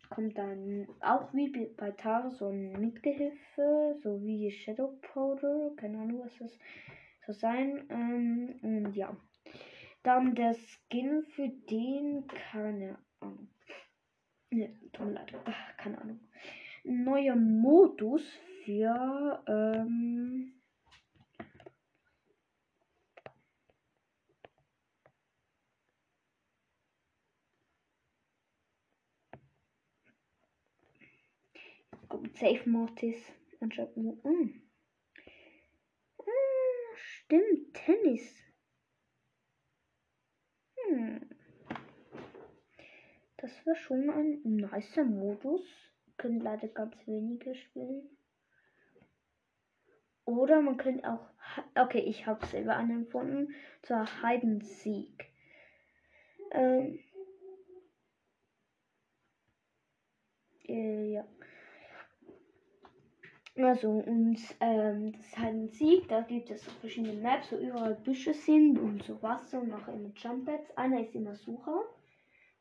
kommt 0.10 0.38
dann 0.38 0.88
auch 1.02 1.34
wie 1.34 1.50
bei 1.78 1.92
Tare 1.92 2.32
so 2.32 2.50
ein 2.50 2.74
Mitgehilfe, 2.74 3.96
so 4.02 4.22
wie 4.24 4.52
Shadow 4.52 4.98
Powder. 5.02 5.72
Keine 5.78 6.00
Ahnung, 6.00 6.22
was 6.24 6.38
das 6.38 6.58
soll 7.26 7.36
sein. 7.36 7.88
Ähm, 7.90 8.60
und 8.62 8.96
ja. 8.96 9.16
Dann 10.04 10.34
der 10.34 10.54
Skin 10.54 11.24
für 11.24 11.50
den, 11.50 12.26
keine 12.28 12.98
Ahnung. 13.20 13.50
Ne, 14.52 14.80
tut 14.94 15.06
mir 15.06 15.14
leid. 15.14 15.34
Ach, 15.46 15.78
keine 15.78 16.00
Ahnung. 16.02 16.20
Neuer 16.84 17.36
Modus 17.36 18.24
für. 18.64 19.44
Ähm, 19.48 20.60
Safe 32.40 32.70
Mortis 32.70 33.18
anstatt. 33.60 33.96
Mm. 33.98 34.62
Ah, 36.20 36.96
stimmt, 36.96 37.74
Tennis. 37.74 38.34
Hm. 40.78 41.39
Das 43.42 43.66
wäre 43.66 43.76
schon 43.78 44.10
ein 44.10 44.42
nicer 44.44 45.06
Modus. 45.06 45.62
Können 46.18 46.42
leider 46.42 46.68
ganz 46.68 46.96
wenige 47.08 47.56
spielen. 47.56 48.10
Oder 50.26 50.62
man 50.62 50.78
könnte 50.78 51.10
auch. 51.10 51.26
Okay, 51.76 52.00
ich 52.00 52.28
habe 52.28 52.46
selber 52.46 52.76
einen 52.76 53.06
gefunden. 53.06 53.56
Zur 53.82 54.06
Hide 54.22 54.64
Sieg. 54.64 55.26
Ähm. 56.52 57.00
Äh, 60.68 61.14
ja. 61.14 61.28
Also, 63.56 63.90
und 63.90 64.40
ähm, 64.60 65.14
das 65.14 65.38
Hide 65.38 65.70
Sieg, 65.70 66.08
da 66.10 66.22
gibt 66.22 66.52
es 66.52 66.64
verschiedene 66.64 67.14
Maps, 67.14 67.52
wo 67.52 67.56
überall 67.56 67.96
Büsche 67.96 68.34
sind 68.34 68.78
und 68.78 69.04
so 69.04 69.22
Wasser 69.22 69.62
und 69.62 69.74
auch 69.74 69.88
immer 69.88 70.12
Jump 70.16 70.46
Pads. 70.46 70.78
Einer 70.78 71.02
ist 71.02 71.16
immer 71.16 71.36
Sucher. 71.36 71.86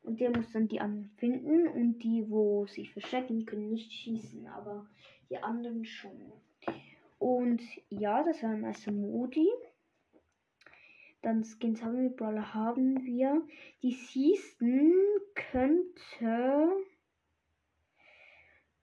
Und 0.03 0.19
der 0.19 0.29
muss 0.35 0.51
dann 0.51 0.67
die 0.67 0.79
anderen 0.79 1.09
finden 1.17 1.67
und 1.67 1.99
die, 1.99 2.29
wo 2.29 2.65
sich 2.67 2.91
verstecken, 2.91 3.45
können 3.45 3.69
nicht 3.69 3.91
schießen, 3.91 4.47
aber 4.47 4.87
die 5.29 5.37
anderen 5.37 5.85
schon. 5.85 6.31
Und 7.19 7.61
ja, 7.89 8.23
das 8.23 8.41
war 8.41 8.51
ein 8.51 8.63
erster 8.63 8.91
Modi. 8.91 9.47
Dann 11.21 11.43
Skins 11.43 11.83
haben 11.83 12.01
wir, 12.01 12.09
Brawler 12.09 12.53
haben 12.53 13.05
wir. 13.05 13.45
Die 13.83 13.91
Season 13.91 14.93
könnte 15.35 16.77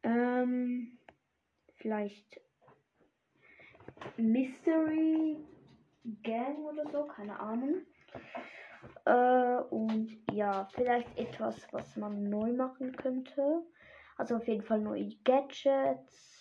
ähm, 0.03 0.99
vielleicht 1.77 2.41
Mystery 4.19 5.39
Gang 6.23 6.59
oder 6.59 6.89
so, 6.91 7.05
keine 7.07 7.41
Ahnung. 7.41 7.83
Äh, 9.07 9.59
und 9.71 10.19
ja, 10.33 10.69
vielleicht 10.75 11.17
etwas, 11.17 11.67
was 11.73 11.97
man 11.97 12.29
neu 12.29 12.53
machen 12.53 12.95
könnte. 12.97 13.63
Also 14.17 14.37
auf 14.37 14.49
jeden 14.49 14.65
Fall 14.65 14.81
neue 14.81 15.15
Gadgets. 15.25 16.41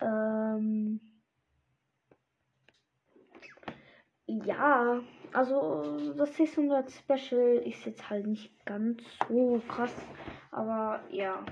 Ähm, 0.00 1.00
ja, 4.26 5.00
also 5.32 6.14
das 6.14 6.36
600 6.36 6.90
Special 6.90 7.56
ist 7.64 7.86
jetzt 7.86 8.10
halt 8.10 8.26
nicht 8.26 8.66
ganz 8.66 9.02
so 9.28 9.62
krass, 9.66 9.94
aber 10.50 11.00
ja. 11.10 11.42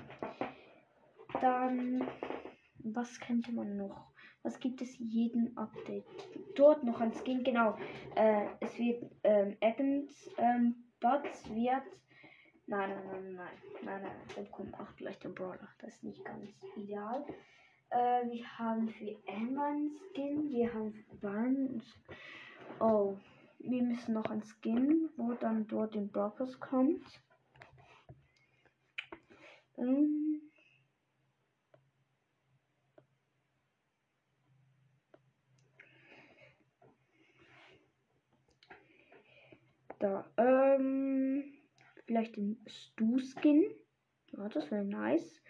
Dann, 1.41 2.07
was 2.79 3.19
könnte 3.21 3.53
man 3.53 3.77
noch? 3.79 4.16
Was 4.47 4.61
gibt 4.61 4.81
es 4.81 4.97
jeden 5.01 5.57
Update? 5.57 6.05
Dort 6.55 6.85
noch 6.85 7.01
ein 7.01 7.13
Skin, 7.13 7.43
genau. 7.43 7.77
Äh, 8.15 8.47
es 8.61 8.79
wird 8.79 9.05
ähm, 9.25 9.57
Evans 9.59 10.31
ähm, 10.39 10.85
Bots 11.01 11.51
wird. 11.53 11.83
Nein, 12.69 12.91
nein, 12.91 13.07
nein, 13.11 13.35
nein, 13.35 14.03
nein, 14.03 14.03
nein, 14.37 14.51
kommt 14.53 14.73
auch 14.79 14.95
gleich 14.95 15.19
der 15.19 15.31
Brawler. 15.31 15.69
Das 15.81 15.95
ist 15.95 16.05
nicht 16.05 16.25
ganz 16.25 16.49
ideal. 16.77 17.27
Äh, 17.91 18.31
wir 18.31 18.47
haben 18.57 18.89
für 18.89 19.17
Amber 19.27 19.65
ein 19.65 19.91
Skin, 19.91 20.49
wir 20.49 20.73
haben 20.73 20.93
für 20.93 21.17
Baron. 21.17 21.83
Oh, 22.79 23.17
wir 23.59 23.83
müssen 23.83 24.15
noch 24.15 24.31
ein 24.31 24.45
Skin, 24.45 25.11
wo 25.17 25.33
dann 25.33 25.67
dort 25.67 25.97
in 25.97 26.09
Brockers 26.09 26.61
kommt. 26.61 27.03
Ähm, 29.77 30.46
Da, 40.07 40.25
ähm, 40.37 41.43
vielleicht 42.05 42.37
den 42.37 42.65
Stu-Skin. 42.65 43.65
Ja, 44.37 44.49
das 44.49 44.71
wäre 44.71 44.85
nice. 44.85 45.43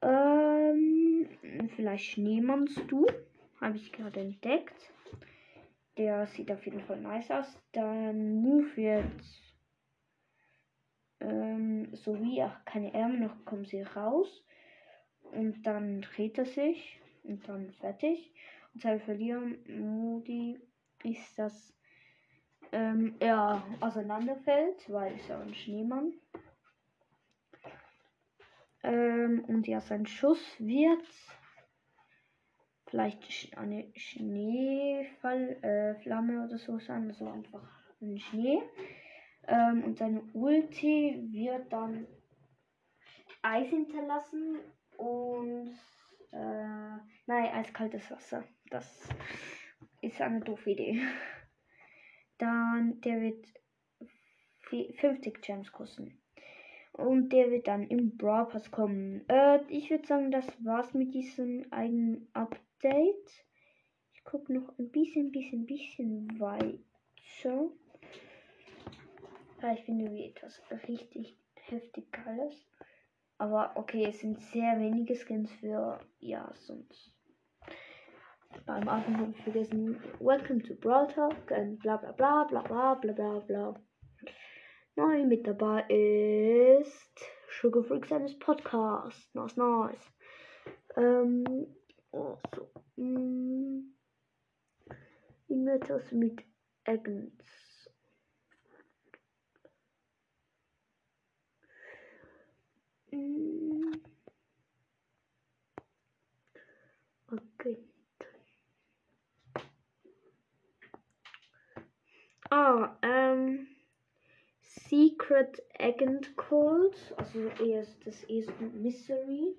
Ähm, 0.00 1.28
vielleicht 1.74 2.04
Schneemann-Stu. 2.04 3.04
Habe 3.60 3.76
ich 3.76 3.90
gerade 3.90 4.20
entdeckt. 4.20 4.92
Der 5.98 6.24
sieht 6.28 6.52
auf 6.52 6.64
jeden 6.64 6.82
Fall 6.82 7.00
nice 7.00 7.32
aus. 7.32 7.60
Dann 7.72 8.36
Move 8.36 8.76
wird. 8.76 9.06
Ähm, 11.18 11.92
so 11.96 12.14
wie 12.22 12.44
auch 12.44 12.64
keine 12.64 12.94
Ärmel 12.94 13.18
noch 13.18 13.44
kommen 13.44 13.64
sie 13.64 13.82
raus. 13.82 14.46
Und 15.20 15.64
dann 15.64 16.00
dreht 16.00 16.38
er 16.38 16.46
sich. 16.46 17.00
Und 17.24 17.48
dann 17.48 17.72
fertig. 17.72 18.32
Und 18.72 18.82
sein 18.82 19.00
Verlieren-Modi 19.00 20.60
ist 21.02 21.36
das 21.36 21.74
ähm, 22.72 23.14
er 23.20 23.62
auseinanderfällt, 23.80 24.90
weil 24.90 25.14
es 25.14 25.28
ja 25.28 25.40
ein 25.40 25.54
Schneemann. 25.54 26.12
Ähm, 28.82 29.44
und 29.46 29.66
ja, 29.66 29.80
sein 29.80 30.06
Schuss 30.06 30.42
wird 30.58 31.06
vielleicht 32.86 33.56
eine 33.56 33.90
Schneefallflamme 33.96 36.34
äh, 36.34 36.44
oder 36.44 36.58
so 36.58 36.78
sein, 36.78 37.08
also 37.08 37.26
einfach 37.28 37.66
ein 38.00 38.18
Schnee. 38.18 38.60
Ähm, 39.46 39.84
und 39.84 39.98
seine 39.98 40.22
Ulti 40.32 41.28
wird 41.32 41.72
dann 41.72 42.06
Eis 43.42 43.68
hinterlassen 43.68 44.58
und 44.96 45.76
äh, 46.32 46.98
nein, 47.26 47.54
eiskaltes 47.54 48.10
Wasser. 48.10 48.44
Das 48.70 49.08
ist 50.00 50.20
eine 50.20 50.40
doofe 50.40 50.70
Idee. 50.70 51.02
Dann, 52.38 53.00
der 53.02 53.20
wird 53.20 53.46
50 54.70 55.40
Gems 55.42 55.72
kosten. 55.72 56.20
Und 56.92 57.32
der 57.32 57.50
wird 57.50 57.66
dann 57.66 57.88
im 57.88 58.16
Brawl 58.16 58.46
Pass 58.46 58.70
kommen. 58.70 59.28
Äh, 59.28 59.60
ich 59.68 59.90
würde 59.90 60.06
sagen, 60.06 60.30
das 60.30 60.46
war's 60.64 60.94
mit 60.94 61.12
diesem 61.12 61.66
eigenen 61.72 62.28
Update. 62.32 63.44
Ich 64.12 64.22
gucke 64.24 64.52
noch 64.52 64.78
ein 64.78 64.90
bisschen, 64.90 65.32
bisschen, 65.32 65.66
bisschen 65.66 66.40
weiter. 66.40 66.78
Vielleicht 69.58 69.84
finden 69.84 70.14
wir 70.14 70.26
etwas 70.26 70.62
richtig 70.88 71.38
heftig 71.54 72.12
Geiles. 72.12 72.66
Aber 73.38 73.72
okay, 73.76 74.06
es 74.08 74.20
sind 74.20 74.40
sehr 74.40 74.78
wenige 74.78 75.14
Skins 75.16 75.50
für, 75.52 76.00
ja, 76.20 76.52
sonst 76.54 77.13
beim 78.66 78.88
Anfang 78.88 79.18
habe 79.18 79.30
ich 79.30 79.42
vergessen, 79.42 80.00
Welcome 80.20 80.62
to 80.62 80.74
Brawl 80.74 81.06
Talk 81.08 81.50
und 81.50 81.78
bla 81.80 81.96
bla 81.96 82.12
bla 82.12 82.44
bla 82.44 82.62
bla 82.62 82.94
bla 82.94 83.12
bla 83.12 83.40
bla. 83.40 83.74
Neu 84.96 85.24
mit 85.24 85.46
dabei 85.46 85.84
ist 85.88 87.20
Sugar 87.48 87.82
Freak 87.82 88.06
seines 88.06 88.38
Podcasts. 88.38 89.34
Nice, 89.34 89.56
nice. 89.56 90.12
Ähm, 90.96 91.66
oh, 92.12 92.36
so. 92.54 92.70
Hm. 92.96 93.94
Irgendetwas 95.48 96.12
mit 96.12 96.42
Agnes. 96.84 97.90
Hm. 103.10 104.00
Okay. 107.32 107.78
Ah, 112.56 112.96
ähm, 113.02 113.66
Secret 114.60 115.60
Agent 115.76 116.36
Cold, 116.36 116.94
also 117.16 117.48
erst 117.60 118.06
das 118.06 118.22
erste 118.22 118.66
Mystery 118.66 119.56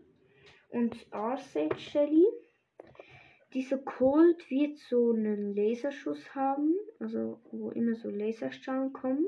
und 0.70 0.96
Arsage 1.12 1.78
Shelly. 1.78 2.26
Dieser 3.54 3.80
Cold 3.80 4.50
wird 4.50 4.78
so 4.78 5.12
einen 5.12 5.54
Laserschuss 5.54 6.34
haben, 6.34 6.74
also 6.98 7.42
wo 7.52 7.70
immer 7.72 7.96
so 7.96 8.10
Laserstrahlen 8.10 8.94
kommen. 8.94 9.26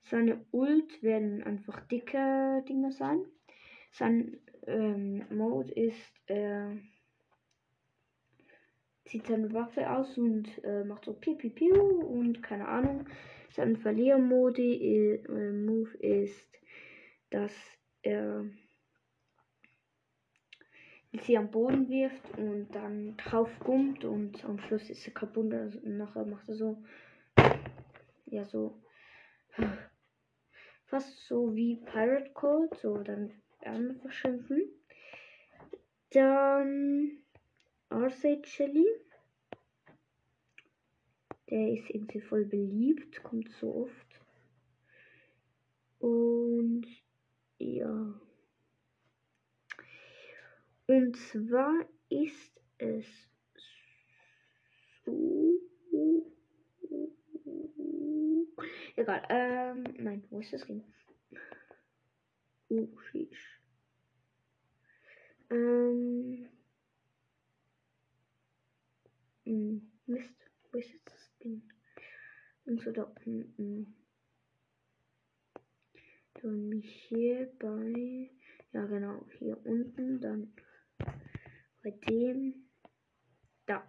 Seine 0.00 0.42
Ult 0.50 1.02
werden 1.02 1.42
einfach 1.42 1.86
dicke 1.88 2.64
Dinger 2.66 2.92
sein. 2.92 3.26
Sein 3.90 4.40
ähm, 4.66 5.26
Mode 5.28 5.70
ist, 5.74 6.30
äh, 6.30 6.76
zieht 9.04 9.26
seine 9.26 9.52
Waffe 9.52 9.90
aus 9.90 10.16
und 10.16 10.48
äh, 10.64 10.84
macht 10.84 11.04
so 11.04 11.12
piu, 11.12 11.34
und 11.34 12.42
keine 12.42 12.68
Ahnung. 12.68 13.06
Sein 13.50 13.76
Verliermodi 13.76 15.18
äh, 15.26 15.52
Move 15.52 15.96
ist, 15.98 16.48
dass 17.30 17.52
er 18.02 18.44
sie 21.22 21.38
am 21.38 21.50
Boden 21.50 21.88
wirft 21.88 22.36
und 22.36 22.68
dann 22.72 23.16
drauf 23.16 23.50
gummt 23.60 24.04
und 24.04 24.44
am 24.44 24.58
Schluss 24.58 24.90
ist 24.90 25.06
er 25.06 25.14
kaputt 25.14 25.52
und 25.52 25.96
nachher 25.96 26.24
macht 26.24 26.48
er 26.48 26.56
so 26.56 26.82
ja 28.26 28.44
so 28.44 28.82
fast 30.86 31.26
so 31.26 31.54
wie 31.54 31.76
Pirate 31.76 32.30
Code, 32.32 32.76
so 32.76 32.98
dann 32.98 33.32
Ärmel 33.60 33.96
verschwinden. 33.96 34.62
Dann 36.10 37.23
Arcade 37.94 38.44
Shelly. 38.44 38.88
Der 41.48 41.72
ist 41.74 41.88
irgendwie 41.90 42.20
voll 42.20 42.44
beliebt, 42.44 43.22
kommt 43.22 43.48
so 43.60 43.72
oft. 43.84 44.20
Und 46.00 46.86
ja. 47.58 48.20
Und 50.86 51.16
zwar 51.16 51.88
ist 52.08 52.60
es 52.78 53.06
so. 55.04 55.60
Egal, 58.96 59.22
ähm, 59.28 59.84
nein, 59.98 60.24
wo 60.30 60.40
ist 60.40 60.52
das 60.52 60.66
Ding? 60.66 60.82
Oh, 62.70 62.88
sheesh. 63.10 63.60
Ähm. 65.50 66.53
Hm, 69.54 69.88
Mist, 70.06 70.34
wo 70.72 70.78
ist 70.78 70.92
jetzt 70.92 71.06
das 71.06 71.38
Ding? 71.38 71.62
Und 72.66 72.80
so 72.80 72.90
da 72.90 73.04
unten. 73.24 73.94
Dann 76.42 76.82
hier 76.82 77.52
bei, 77.60 78.30
ja 78.72 78.84
genau, 78.86 79.24
hier 79.38 79.56
unten, 79.64 80.20
dann 80.20 80.52
bei 81.84 81.92
dem, 81.92 82.66
da. 83.66 83.86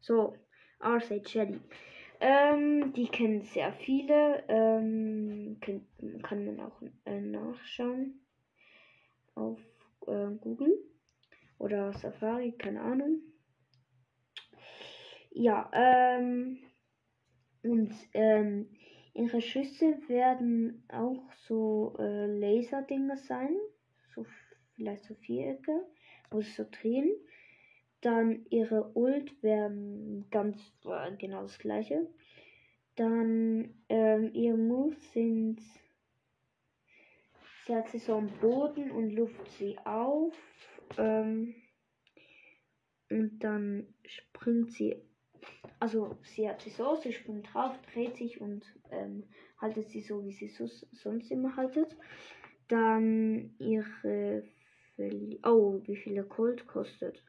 So, 0.00 0.34
RC 0.80 1.20
Jelly. 1.28 1.60
Ähm, 2.20 2.94
die 2.94 3.08
kennen 3.08 3.42
sehr 3.42 3.74
viele. 3.74 4.44
Ähm, 4.48 5.58
kann, 5.60 5.86
kann 6.22 6.46
man 6.46 6.60
auch 6.60 6.80
äh, 7.04 7.20
nachschauen 7.20 8.18
auf 9.34 9.60
äh, 10.06 10.30
Google 10.40 10.78
oder 11.58 11.92
Safari, 11.92 12.52
keine 12.52 12.80
Ahnung. 12.80 13.33
Ja, 15.36 15.68
ähm, 15.72 16.58
und 17.64 17.92
ähm, 18.12 18.70
ihre 19.14 19.40
Schüsse 19.40 19.98
werden 20.06 20.84
auch 20.88 21.32
so 21.48 21.96
äh, 21.98 22.26
Laserdinger 22.26 23.16
sein, 23.16 23.56
so 24.14 24.24
vielleicht 24.76 25.02
so 25.02 25.14
Vierecke, 25.16 25.84
wo 26.30 26.40
sie 26.40 26.52
so 26.52 26.64
drehen. 26.70 27.10
Dann 28.00 28.46
ihre 28.50 28.92
Ult 28.94 29.42
wären 29.42 30.26
ganz 30.30 30.56
äh, 30.84 31.16
genau 31.16 31.42
das 31.42 31.58
gleiche. 31.58 32.06
Dann 32.94 33.74
ähm, 33.88 34.30
ihre 34.34 34.56
Moves 34.56 35.12
sind. 35.14 35.60
Sie 37.66 37.74
hat 37.74 37.88
sie 37.88 37.98
so 37.98 38.14
am 38.14 38.28
Boden 38.40 38.92
und 38.92 39.10
luft 39.10 39.50
sie 39.58 39.76
auf. 39.84 40.32
Ähm, 40.96 41.56
und 43.10 43.40
dann 43.40 43.94
springt 44.04 44.70
sie. 44.70 45.02
Also 45.80 46.16
sie 46.22 46.48
hat 46.48 46.62
sie 46.62 46.70
so, 46.70 46.96
sie 46.96 47.12
springt 47.12 47.52
drauf, 47.52 47.72
dreht 47.92 48.16
sich 48.16 48.40
und 48.40 48.64
ähm, 48.90 49.24
haltet 49.60 49.90
sie 49.90 50.00
so, 50.00 50.24
wie 50.24 50.32
sie 50.32 50.48
so, 50.48 50.66
sonst 50.92 51.30
immer 51.30 51.56
haltet. 51.56 51.96
Dann 52.68 53.54
ihre. 53.58 54.44
Oh, 55.44 55.80
wie 55.84 55.96
viel 55.96 56.14
der 56.14 56.24
kostet. 56.24 57.22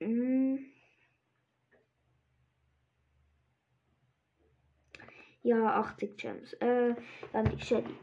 Mm. 0.00 0.56
Ja, 5.42 5.80
80 5.80 6.16
Gems. 6.16 6.52
Äh, 6.54 6.94
dann 7.32 7.44
die 7.50 7.60
Shelly. 7.60 7.94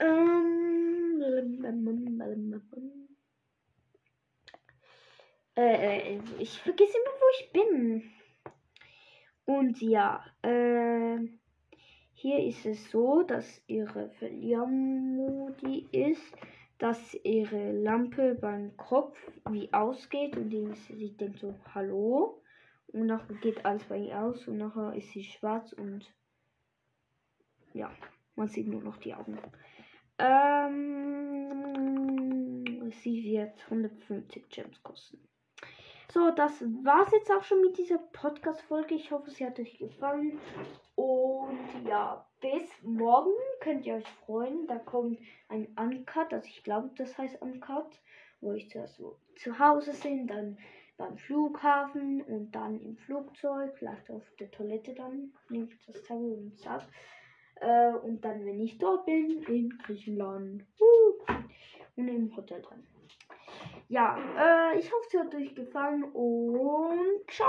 Ähm, 0.00 0.54
äh, 5.56 6.18
ich 6.38 6.60
vergesse 6.60 6.96
immer, 6.96 7.14
wo 7.20 7.26
ich 7.40 7.52
bin. 7.52 8.12
Und 9.46 9.80
ja, 9.80 10.24
äh, 10.42 11.18
hier 12.14 12.44
ist 12.44 12.64
es 12.64 12.90
so, 12.90 13.22
dass 13.22 13.62
ihre 13.66 14.08
Verliermodi 14.10 15.86
ist, 15.92 16.34
dass 16.78 17.14
ihre 17.22 17.72
Lampe 17.72 18.34
beim 18.34 18.76
Kopf 18.76 19.18
wie 19.50 19.72
ausgeht 19.72 20.36
und 20.36 20.50
sie 20.74 21.16
denkt 21.16 21.38
so, 21.40 21.54
hallo. 21.74 22.40
Und 22.88 23.06
nachher 23.06 23.34
geht 23.36 23.64
alles 23.64 23.84
bei 23.84 23.98
ihr 23.98 24.18
aus 24.18 24.46
und 24.48 24.58
nachher 24.58 24.94
ist 24.94 25.10
sie 25.12 25.24
schwarz 25.24 25.72
und 25.72 26.12
ja, 27.72 27.90
man 28.36 28.48
sieht 28.48 28.68
nur 28.68 28.82
noch 28.82 28.96
die 28.98 29.14
Augen. 29.14 29.38
Ähm, 30.18 30.84
sie 33.02 33.24
wird 33.24 33.62
150 33.64 34.48
Gems 34.48 34.82
kosten. 34.82 35.18
So, 36.12 36.30
das 36.30 36.60
war's 36.82 37.10
jetzt 37.12 37.30
auch 37.32 37.42
schon 37.42 37.62
mit 37.62 37.78
dieser 37.78 37.98
Podcast-Folge. 37.98 38.94
Ich 38.94 39.10
hoffe, 39.10 39.30
sie 39.30 39.44
hat 39.44 39.58
euch 39.58 39.78
gefallen. 39.78 40.38
Und 40.94 41.58
ja, 41.86 42.24
bis 42.40 42.70
morgen 42.82 43.32
könnt 43.60 43.86
ihr 43.86 43.96
euch 43.96 44.08
freuen. 44.26 44.66
Da 44.66 44.78
kommt 44.78 45.18
ein 45.48 45.66
Uncut, 45.78 46.32
also 46.32 46.46
ich 46.46 46.62
glaube, 46.62 46.90
das 46.96 47.16
heißt 47.16 47.40
Uncut, 47.40 48.00
wo 48.40 48.52
ich 48.52 48.70
zuerst 48.70 48.96
so 48.96 49.16
zu 49.36 49.58
Hause 49.58 49.92
bin, 50.02 50.26
dann 50.26 50.58
beim 50.96 51.16
Flughafen 51.16 52.22
und 52.22 52.52
dann 52.52 52.80
im 52.80 52.96
Flugzeug, 52.96 53.74
vielleicht 53.76 54.08
auf 54.10 54.22
der 54.38 54.50
Toilette 54.50 54.94
dann, 54.94 55.32
nehme 55.48 55.66
ich 55.66 55.86
das 55.86 56.02
Tablet 56.04 56.38
und 56.38 56.58
sag. 56.58 56.82
Äh, 57.56 57.94
und 57.94 58.24
dann, 58.24 58.44
wenn 58.44 58.60
ich 58.60 58.78
dort 58.78 59.06
bin, 59.06 59.42
in 59.48 59.70
Griechenland. 59.78 60.64
Und 61.96 62.08
im 62.08 62.36
Hotel 62.36 62.60
drin. 62.60 62.84
Ja, 63.88 64.16
äh, 64.36 64.78
ich 64.78 64.92
hoffe, 64.92 65.06
es 65.12 65.18
hat 65.20 65.34
euch 65.34 65.54
gefallen 65.54 66.04
und 66.04 67.30
ciao! 67.30 67.48